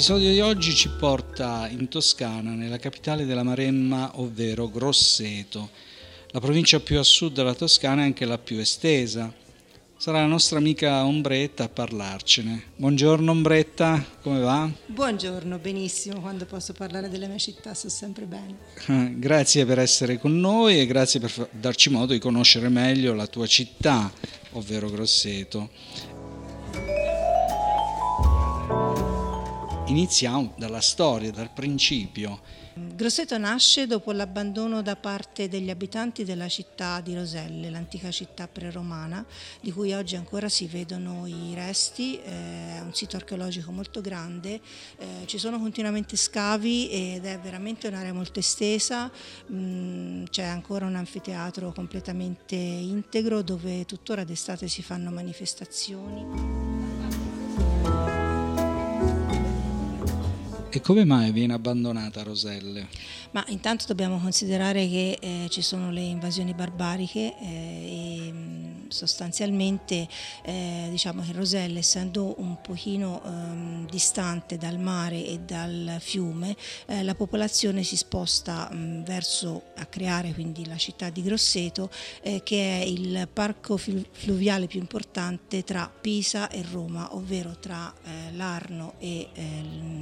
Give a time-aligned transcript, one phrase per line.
[0.00, 5.68] L'episodio di oggi ci porta in Toscana, nella capitale della Maremma, ovvero Grosseto,
[6.28, 9.30] la provincia più a sud della Toscana e anche la più estesa.
[9.98, 12.62] Sarà la nostra amica Ombretta a parlarcene.
[12.76, 14.70] Buongiorno Ombretta, come va?
[14.86, 19.18] Buongiorno, benissimo, quando posso parlare della mia città sto sempre bene.
[19.18, 23.46] Grazie per essere con noi e grazie per darci modo di conoscere meglio la tua
[23.46, 24.10] città,
[24.52, 25.68] ovvero Grosseto.
[29.90, 32.40] Iniziamo dalla storia, dal principio.
[32.74, 39.26] Grosseto nasce dopo l'abbandono da parte degli abitanti della città di Roselle, l'antica città preromana,
[39.60, 42.20] di cui oggi ancora si vedono i resti.
[42.20, 44.60] Eh, è un sito archeologico molto grande,
[44.96, 49.10] eh, ci sono continuamente scavi ed è veramente un'area molto estesa.
[49.50, 56.89] Mm, c'è ancora un anfiteatro completamente integro dove tuttora d'estate si fanno manifestazioni.
[60.72, 62.86] E come mai viene abbandonata Roselle?
[63.32, 70.06] Ma intanto dobbiamo considerare che eh, ci sono le invasioni barbariche eh, e mm, sostanzialmente
[70.44, 76.56] eh, diciamo che Roselle essendo un pochino ehm, distante dal mare e dal fiume
[76.86, 81.90] eh, la popolazione si sposta mh, mm, verso a creare quindi la città di Grosseto
[82.22, 88.32] eh, che è il parco fluviale più importante tra Pisa e Roma ovvero tra eh,
[88.36, 89.28] l'Arno e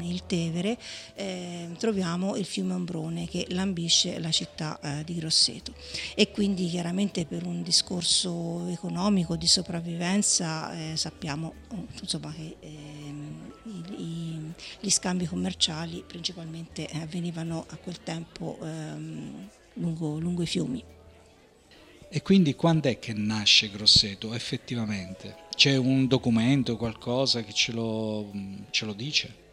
[0.01, 0.79] il Tevere Tevere
[1.15, 5.73] eh, troviamo il fiume Ombrone che lambisce la città eh, di Grosseto
[6.15, 11.55] e quindi chiaramente per un discorso economico di sopravvivenza eh, sappiamo
[12.01, 13.53] insomma, che ehm,
[13.97, 20.85] i, gli scambi commerciali principalmente avvenivano a quel tempo ehm, lungo, lungo i fiumi.
[22.11, 25.47] E quindi quando è che nasce Grosseto effettivamente?
[25.55, 28.31] C'è un documento, qualcosa che ce lo,
[28.71, 29.47] ce lo dice?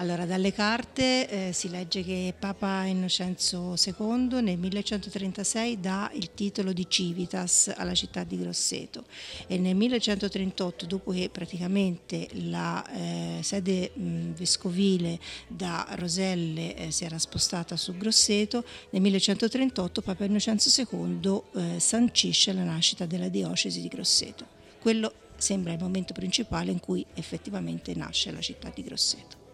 [0.00, 6.72] Allora, dalle carte eh, si legge che Papa Innocenzo II nel 1136 dà il titolo
[6.72, 9.06] di civitas alla città di Grosseto
[9.48, 17.02] e nel 1138, dopo che praticamente la eh, sede mh, vescovile da Roselle eh, si
[17.02, 23.80] era spostata su Grosseto, nel 1138 Papa Innocenzo II eh, sancisce la nascita della diocesi
[23.80, 24.46] di Grosseto.
[24.78, 29.47] Quello sembra il momento principale in cui effettivamente nasce la città di Grosseto.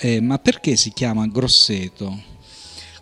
[0.00, 2.36] Eh, ma perché si chiama Grosseto?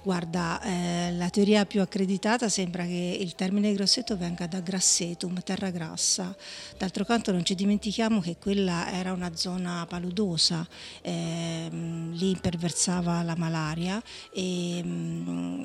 [0.03, 5.71] Guarda, eh, la teoria più accreditata sembra che il termine grosseto venga da grassetum, terra
[5.71, 6.35] grassa.
[6.79, 10.67] D'altro canto non ci dimentichiamo che quella era una zona paludosa,
[11.03, 14.01] eh, lì imperversava la malaria
[14.33, 15.65] e mm,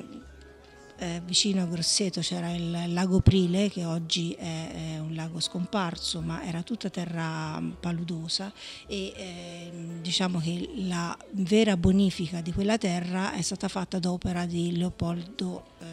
[1.02, 6.20] eh, vicino a Grosseto c'era il lago Prile che oggi è, è, un lago scomparso
[6.20, 8.52] ma era tutta terra paludosa
[8.86, 9.72] e eh,
[10.12, 15.64] diciamo che la vera bonifica di quella terra è stata fatta ad opera di Leopoldo
[15.78, 15.86] eh,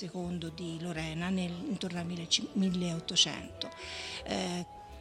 [0.00, 3.68] II di Lorena nel, intorno al 1800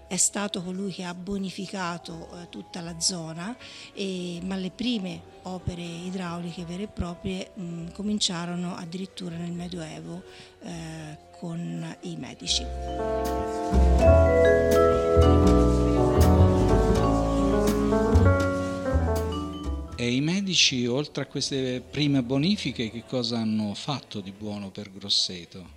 [0.07, 3.55] è stato colui che ha bonificato eh, tutta la zona,
[3.93, 10.23] e, ma le prime opere idrauliche vere e proprie mh, cominciarono addirittura nel Medioevo
[10.63, 12.65] eh, con i medici.
[20.01, 24.89] E i medici, oltre a queste prime bonifiche, che cosa hanno fatto di buono per
[24.89, 25.71] Grosseto?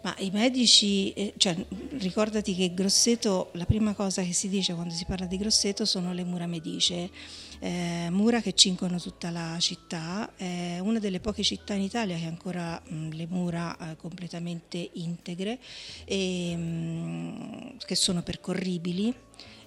[0.00, 1.54] Ma i medici, eh, cioè,
[1.98, 6.14] ricordati che Grosseto, la prima cosa che si dice quando si parla di Grosseto sono
[6.14, 7.10] le mura medicee,
[7.58, 12.24] eh, mura che cincono tutta la città, è una delle poche città in Italia che
[12.24, 15.58] ha ancora mh, le mura eh, completamente integre
[16.06, 19.14] e mh, che sono percorribili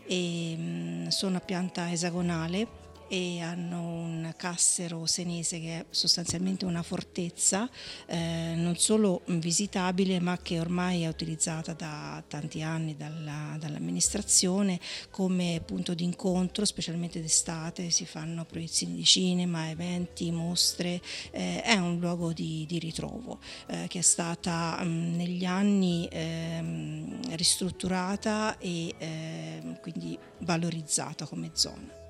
[0.08, 6.84] e mh, sono a pianta esagonale e hanno un cassero senese che è sostanzialmente una
[6.84, 7.70] fortezza
[8.08, 14.80] eh, non solo visitabile ma che ormai è utilizzata da tanti anni dalla, dall'amministrazione
[15.12, 21.76] come punto di incontro specialmente d'estate si fanno proiezioni di cinema, eventi, mostre eh, è
[21.78, 28.94] un luogo di, di ritrovo eh, che è stata mh, negli anni ehm, ristrutturata e
[28.98, 32.05] ehm, quindi valorizzata come zona.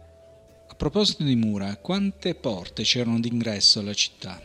[0.76, 4.38] A proposito di mura, quante porte c'erano d'ingresso alla città?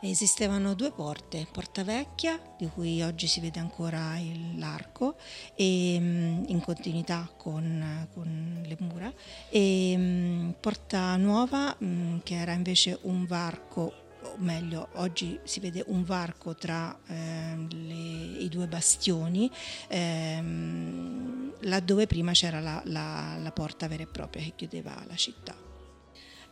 [0.00, 4.16] Esistevano due porte, Porta Vecchia, di cui oggi si vede ancora
[4.56, 5.16] l'arco,
[5.56, 9.12] e, mm, in continuità con, con, le mura,
[9.48, 13.99] e mm, Porta Nuova, mm, che era invece un varco
[14.32, 19.50] o meglio oggi si vede un varco tra eh, le, i due bastioni,
[19.88, 25.54] ehm, laddove prima c'era la, la, la porta vera e propria che chiudeva la città.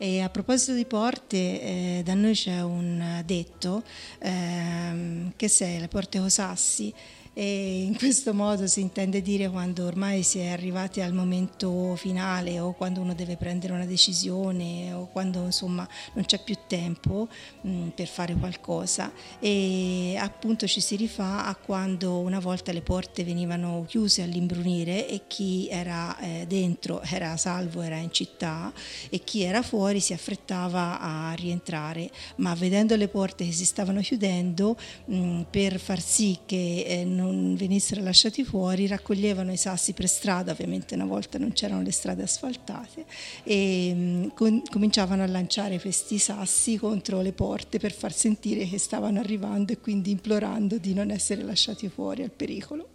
[0.00, 3.82] E a proposito di porte, eh, da noi c'è un detto
[4.20, 6.94] ehm, che se le porte Osassi
[7.38, 12.58] e in questo modo si intende dire quando ormai si è arrivati al momento finale
[12.58, 17.28] o quando uno deve prendere una decisione o quando insomma non c'è più tempo
[17.60, 19.12] mh, mm, per fare qualcosa.
[19.38, 25.20] E appunto ci si rifà a quando una volta le porte venivano chiuse all'imbrunire e
[25.28, 28.72] chi era eh, dentro era salvo, era in città
[29.10, 34.00] e chi era fuori si affrettava a rientrare, ma vedendo le porte che si stavano
[34.00, 39.56] chiudendo mh, mm, per far sì che eh, non non venissero lasciati fuori, raccoglievano i
[39.56, 43.04] sassi per strada, ovviamente una volta non c'erano le strade asfaltate,
[43.44, 48.78] e mm, con, cominciavano a lanciare questi sassi contro le porte per far sentire che
[48.78, 52.88] stavano arrivando e quindi implorando di non essere lasciati fuori al pericolo.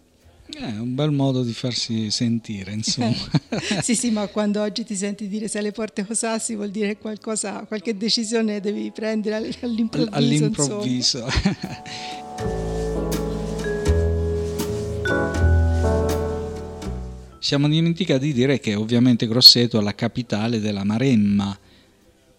[0.46, 3.14] È un bel modo di farsi sentire, insomma.
[3.80, 7.64] sì, sì, ma quando oggi ti senti dire se alle porte cosassi vuol dire qualcosa,
[7.64, 10.14] qualche decisione devi prendere all'improvviso.
[10.14, 11.26] All'improvviso.
[17.44, 21.54] Siamo dimenticati di dire che ovviamente Grosseto è la capitale della Maremma.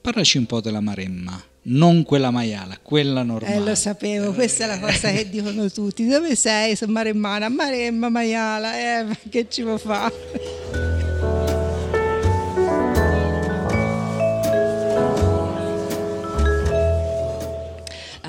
[0.02, 3.54] Parlaci un po' della Maremma, non quella maiala, quella normale.
[3.54, 6.07] Eh, lo sapevo, questa è la cosa che dicono tutti.
[6.07, 6.75] Dove sei?
[6.75, 10.55] Sono maremmana, Maremma, maiala, eh, che ci può fare?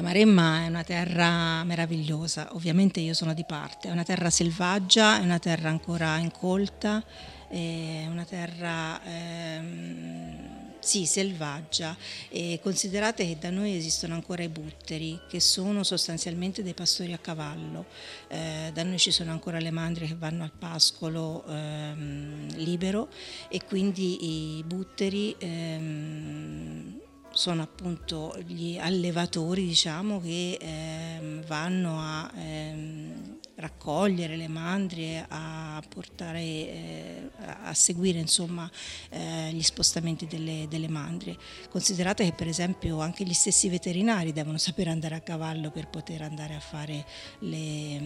[0.07, 5.25] Maremma è una terra meravigliosa, ovviamente io sono di parte, è una terra selvaggia, è
[5.25, 7.03] una terra ancora incolta,
[7.49, 11.97] è una terra ehm, sì, selvaggia.
[12.29, 17.19] E considerate che da noi esistono ancora i butteri che sono sostanzialmente dei pastori a
[17.19, 17.87] cavallo,
[18.29, 23.09] eh, da noi ci sono ancora le mandrie che vanno al pascolo ehm, libero.
[23.49, 27.01] E quindi i butteri ehm,
[27.37, 36.41] sono appunto gli allevatori diciamo, che ehm, vanno a ehm, raccogliere le mandrie, a, portare,
[36.41, 37.31] eh,
[37.63, 38.71] a seguire insomma,
[39.11, 41.37] eh, gli spostamenti delle, delle, mandrie.
[41.69, 46.23] Considerate che per esempio anche gli stessi veterinari devono sapere andare a cavallo per poter
[46.23, 47.05] andare a fare
[47.41, 47.99] le,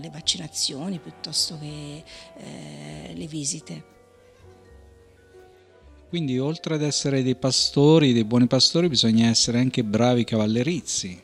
[0.00, 2.04] le vaccinazioni piuttosto che
[2.36, 4.00] eh, le visite.
[6.12, 11.18] Quindi oltre ad essere dei pastori, dei buoni pastori, bisogna essere anche bravi cavallerizzi.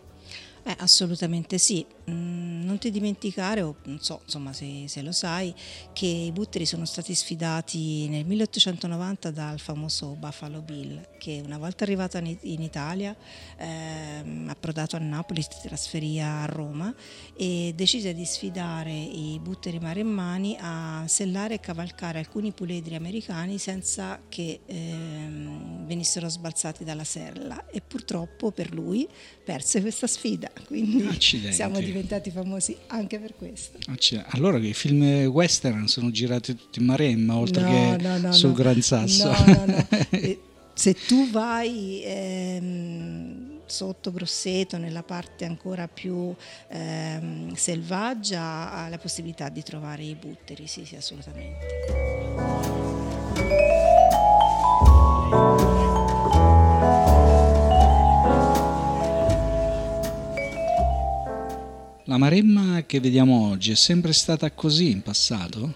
[0.69, 1.87] Eh, assolutamente sì.
[2.11, 5.55] Mm non ti dimenticare, o non so insomma se, se, lo sai,
[5.95, 11.85] che i butteri sono stati sfidati nel 1890 dal famoso Buffalo Bill, che una volta
[11.85, 13.17] arrivato in Italia,
[13.57, 16.95] ehm, approdato a Napoli, si trasferì a Roma
[17.35, 24.21] e decise di sfidare i butteri maremmani a sellare e cavalcare alcuni puledri americani senza
[24.29, 29.09] che ehm, venissero sbalzati dalla sella e purtroppo per lui
[29.45, 31.55] perse questa sfida, quindi Accidenti.
[31.55, 33.79] siamo diventati famosi anche per questo.
[34.29, 38.53] Allora i film western sono girati tutti in Maremma oltre no, che no, no, sul
[38.53, 39.31] Gran Sasso.
[39.31, 39.87] No, no, no.
[40.79, 46.33] Se tu vai ehm, sotto Grosseto, nella parte ancora più
[46.69, 52.58] ehm, selvaggia, hai la possibilità di trovare i butteri, sì, sì, assolutamente.
[62.09, 65.75] La Maremma che vediamo oggi è sempre stata così in passato?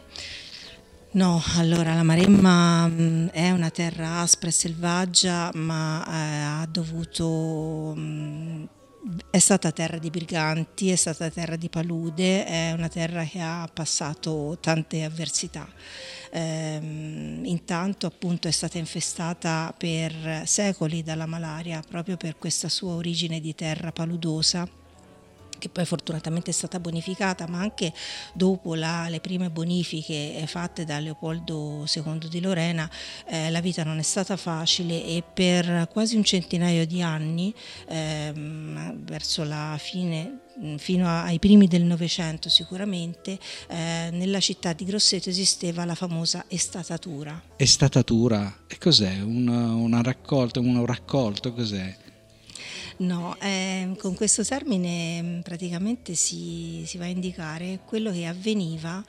[1.11, 7.95] No, allora la Maremma mm, è una terra aspra e selvaggia, ma eh, ha dovuto
[9.29, 13.69] è stata terra di briganti, è stata terra di palude, è una terra che ha
[13.71, 15.69] passato tante avversità.
[16.31, 23.39] Ehm, intanto appunto è stata infestata per secoli dalla malaria proprio per questa sua origine
[23.39, 24.81] di terra paludosa
[25.62, 27.92] che poi fortunatamente è stata bonificata, ma anche
[28.35, 32.90] dopo la, le prime bonifiche eh, fatte da Leopoldo II di Lorena,
[33.26, 37.54] eh, la vita non è stata facile e per quasi un centinaio di anni,
[37.87, 43.38] ehm, verso la fine mm, fino ai primi del Novecento sicuramente,
[43.69, 47.40] eh, nella città di Grosseto esisteva la famosa estatatura.
[47.54, 48.64] Estatatura?
[48.66, 49.21] E cos'è?
[49.21, 52.11] Una, una raccolta, un raccolto, cos'è?
[53.02, 59.04] No, eh, con questo termine mm, praticamente si, si, va a indicare quello che avveniva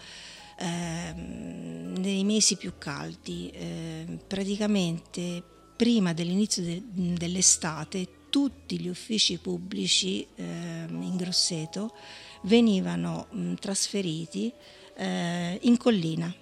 [0.57, 3.51] eh, nei mesi più caldi.
[3.51, 5.43] Eh, praticamente
[5.75, 11.93] prima dell'inizio de, dell'estate tutti gli uffici pubblici eh, in Grosseto
[12.43, 14.51] venivano mh, trasferiti
[14.95, 16.33] eh, in collina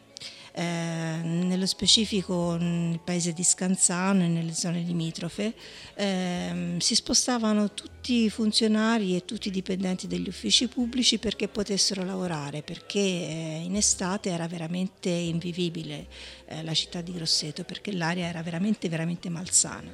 [0.54, 5.54] eh, nello specifico nel paese di Scanzano e nelle zone limitrofe,
[5.96, 12.04] eh, si spostavano tutti i funzionari e tutti i dipendenti degli uffici pubblici perché potessero
[12.04, 16.08] lavorare, perché eh, in estate era veramente invivibile
[16.46, 19.92] eh, la città di Grosseto, perché l'aria era veramente, veramente malsana.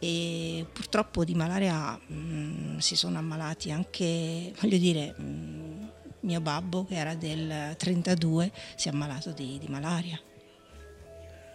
[0.00, 5.88] E purtroppo di malaria mh, mm, si sono ammalati anche, voglio dire, mh, mm,
[6.20, 10.20] mio babbo che era del 32 si è ammalato di, di malaria.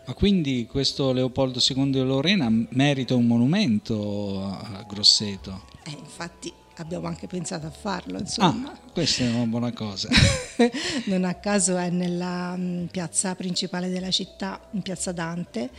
[0.05, 5.61] Ma quindi questo Leopoldo II di Lorena merita un monumento a Grosseto?
[5.85, 8.71] Eh, infatti abbiamo anche pensato a farlo, insomma.
[8.71, 10.09] Ah, questa è una buona cosa.
[11.05, 15.69] non a caso è nella mm, piazza principale della città, in piazza Dante,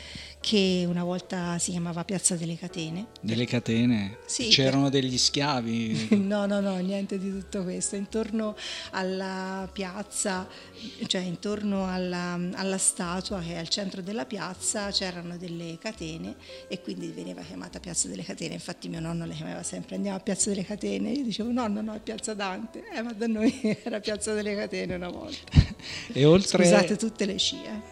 [0.40, 3.06] che una volta si chiamava Piazza delle Catene.
[3.20, 4.18] Delle Catene?
[4.26, 5.00] Sì, C'erano per...
[5.00, 6.08] degli schiavi?
[6.20, 7.96] no, no, no, niente di tutto questo.
[7.96, 8.54] Intorno
[8.90, 10.46] alla piazza,
[11.06, 16.34] cioè intorno alla, alla statua che è al centro della piazza, c'erano delle catene
[16.68, 18.54] e quindi veniva chiamata Piazza delle Catene.
[18.54, 20.83] Infatti mio nonno le chiamava sempre andiamo a Piazza delle Catene.
[20.88, 22.84] Io dicevo no, no, no, è Piazza Dante.
[22.94, 25.52] Eh, ma da noi era Piazza delle Catene una volta.
[26.12, 26.64] E oltre...
[26.64, 27.82] Scusate tutte le scie.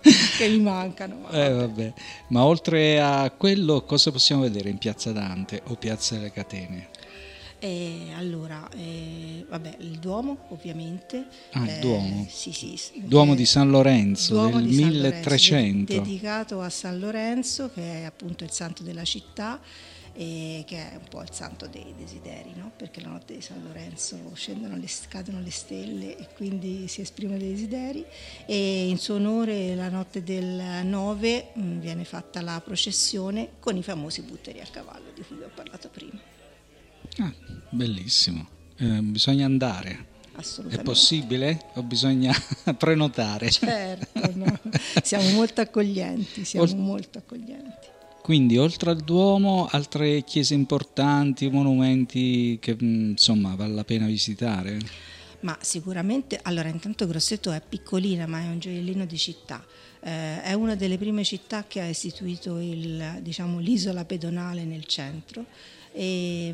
[0.38, 1.28] che mi mancano.
[1.30, 1.92] Eh,
[2.28, 6.88] ma oltre a quello, cosa possiamo vedere in Piazza Dante o Piazza delle Catene?
[7.58, 11.26] Eh, allora, eh, vabbè, il Duomo ovviamente.
[11.52, 12.26] Ah, il eh, Duomo.
[12.28, 15.92] Sì, sì, Duomo di San Lorenzo Duomo del di 1300.
[15.94, 19.58] Lorenzo, dedicato a San Lorenzo, che è appunto il santo della città
[20.16, 22.72] che è un po' il santo dei desideri, no?
[22.74, 27.38] perché la notte di San Lorenzo scendono le, cadono le stelle e quindi si esprimono
[27.38, 28.04] dei desideri
[28.46, 33.82] e in suo onore la notte del 9 mm, viene fatta la processione con i
[33.82, 36.18] famosi butteri a cavallo di cui vi ho parlato prima.
[37.18, 37.32] Ah,
[37.70, 38.46] bellissimo,
[38.78, 40.14] eh, bisogna andare.
[40.68, 42.34] È possibile o bisogna
[42.76, 43.50] prenotare?
[43.50, 44.60] Certo, no.
[45.02, 47.94] siamo molto accoglienti, siamo Ol- molto accoglienti.
[48.26, 54.80] Quindi oltre al Duomo, altre chiese importanti, monumenti che mm, insomma vale la pena visitare?
[55.42, 59.64] Ma sicuramente, allora intanto Grosseto è piccolina ma è un gioiellino di città,
[60.00, 65.44] eh, è una delle prime città che ha istituito il, diciamo, l'isola pedonale nel centro
[65.92, 66.52] e,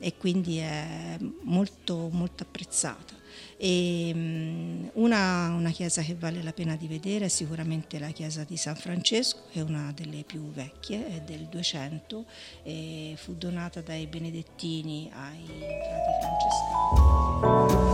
[0.00, 3.17] e quindi è molto, molto apprezzata.
[3.56, 8.44] E mm, una, una, chiesa che vale la pena di vedere è sicuramente la chiesa
[8.44, 12.24] di San Francesco, che è una delle più vecchie, è del 200
[12.62, 17.87] e fu donata dai benedettini ai frati francescani.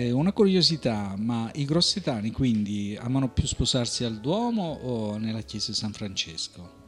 [0.00, 5.72] Eh, una curiosità, ma i grossetani quindi amano più sposarsi al Duomo o nella chiesa
[5.72, 6.78] di San Francesco?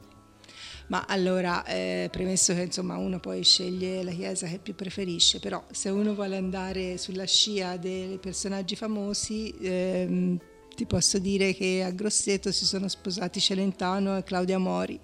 [0.86, 5.62] Ma allora, eh, premesso che insomma uno poi sceglie la chiesa che più preferisce, però
[5.70, 10.38] se uno vuole andare sulla scia dei personaggi famosi, ehm,
[10.74, 14.98] ti posso dire che a Grosseto si sono sposati Celentano e Claudia Mori.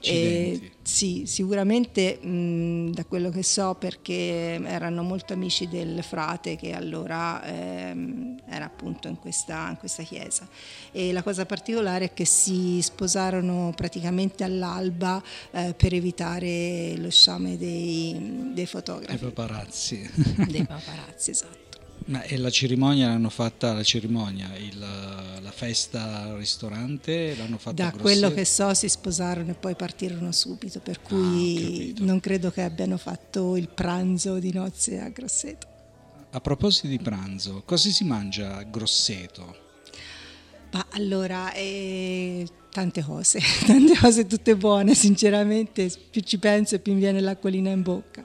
[0.00, 6.72] E, sì, sicuramente mh, da quello che so perché erano molto amici del frate che
[6.72, 10.48] allora ehm, era appunto in questa, in questa, chiesa.
[10.90, 17.56] E la cosa particolare è che si sposarono praticamente all'alba eh, per evitare lo sciame
[17.56, 19.18] dei, dei fotografi.
[19.18, 20.10] Dei paparazzi.
[20.48, 21.71] dei paparazzi, esatto.
[22.06, 27.90] Ma e la cerimonia l'hanno fatta, la cerimonia, il, la festa al ristorante l'hanno fatta
[27.90, 32.20] Da quello che so si sposarono e poi partirono subito, per ah, cui ah, non
[32.20, 35.66] credo che abbiano fatto il pranzo di nozze a Grosseto.
[36.30, 39.61] A proposito di pranzo, cosa si mangia a Grosseto?
[40.72, 46.94] Ma allora, eh, tante cose, tante cose tutte buone, sinceramente, più ci penso e più
[46.94, 48.24] mi viene l'acquolina in bocca.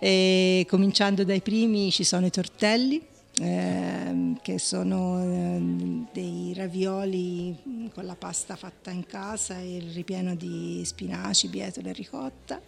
[0.00, 3.00] E, cominciando dai primi ci sono i tortelli,
[3.40, 10.34] eh, che sono eh, dei ravioli con la pasta fatta in casa e il ripieno
[10.34, 12.60] di spinaci, bietole e ricotta.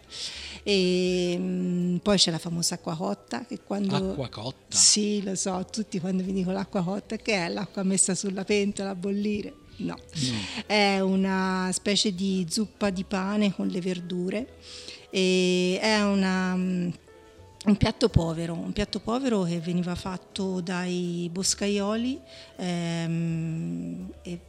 [0.63, 3.95] E mh, mm, poi c'è la famosa acqua cotta che quando...
[3.95, 4.75] Acqua cotta?
[4.75, 8.89] Sì, lo so, tutti quando vi dico l'acqua cotta, che è l'acqua messa sulla pentola
[8.89, 9.95] a bollire No.
[9.95, 10.63] no.
[10.65, 14.47] È una specie di zuppa di pane con le verdure
[15.09, 16.46] è una, mm,
[17.67, 22.19] un piatto povero, un piatto povero che veniva fatto dai boscaioli
[22.55, 24.39] ehm, e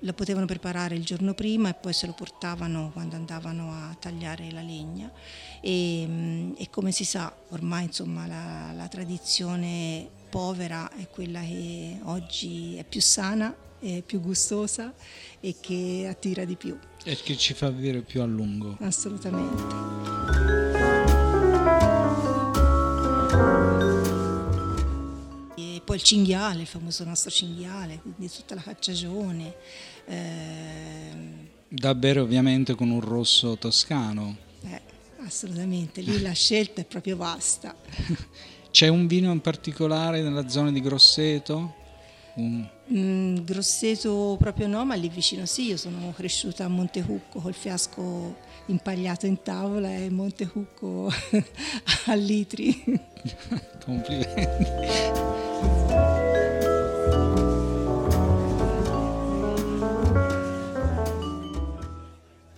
[0.00, 4.50] lo potevano preparare il giorno prima e poi se lo portavano quando andavano a tagliare
[4.50, 5.12] la legna
[5.60, 12.76] e, e come si sa ormai insomma la, la tradizione povera è quella che oggi
[12.76, 14.92] è più sana, è più gustosa
[15.38, 16.76] e che attira di più.
[17.04, 18.76] E che ci fa vivere più a lungo.
[18.80, 20.69] Assolutamente.
[25.90, 29.54] Poi il cinghiale, il famoso nostro cinghiale, quindi tutta la cacciagione.
[30.06, 31.48] Eh...
[31.66, 34.36] Da bere ovviamente con un rosso toscano.
[34.62, 34.80] Eh,
[35.26, 37.74] assolutamente, lì la scelta è proprio vasta.
[38.70, 41.74] C'è un vino in particolare nella zona di Grosseto?
[42.34, 42.64] Un...
[42.92, 48.36] Mm, Grosseto proprio no, ma lì vicino sì, io sono cresciuta a Montecucco col fiasco
[48.70, 51.10] impagliato in tavola e Montecucco
[52.06, 52.82] a litri.
[53.84, 54.68] Complimenti.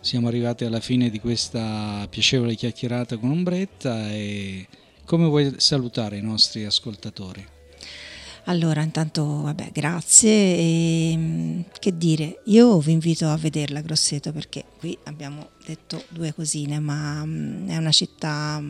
[0.00, 4.66] Siamo arrivati alla fine di questa piacevole chiacchierata con Ombretta e
[5.04, 7.60] come vuoi salutare i nostri ascoltatori?
[8.46, 10.30] Allora, intanto, vabbè, grazie.
[10.30, 16.34] E, mm, che dire, io vi invito a vederla Grosseto perché qui abbiamo detto due
[16.34, 18.60] cosine, ma mm, è una città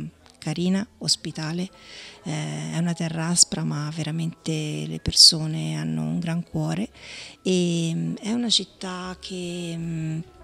[0.43, 1.71] carina, ospitale,
[2.25, 6.89] eh, è una terra aspra ma veramente le persone hanno un gran cuore
[7.43, 9.79] e mm, è una città che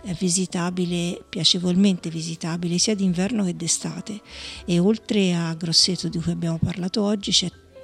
[0.04, 4.20] è visitabile, piacevolmente visitabile sia d'inverno che d'estate
[4.64, 7.32] e oltre a Grosseto di cui abbiamo parlato oggi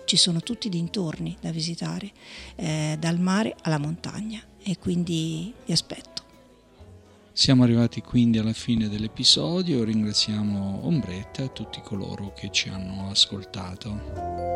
[0.05, 2.11] ci sono tutti i dintorni da visitare,
[2.57, 6.23] eh, dal mare alla montagna e quindi vi aspetto.
[7.33, 14.53] Siamo arrivati quindi alla fine dell'episodio, ringraziamo Ombretta e tutti coloro che ci hanno ascoltato.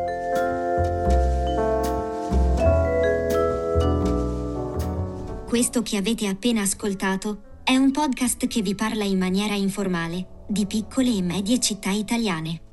[5.45, 10.65] Questo che avete appena ascoltato è un podcast che vi parla in maniera informale di
[10.65, 12.68] piccole e medie città italiane.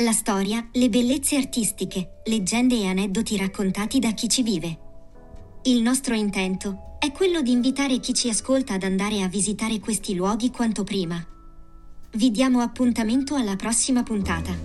[0.00, 4.78] La storia, le bellezze artistiche, leggende e aneddoti raccontati da chi ci vive.
[5.64, 10.14] Il nostro intento è quello di invitare chi ci ascolta ad andare a visitare questi
[10.14, 11.20] luoghi quanto prima.
[12.12, 14.56] Vi diamo appuntamento alla prossima puntata.